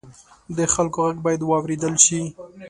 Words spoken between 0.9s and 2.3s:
غږ باید واورېدل شي.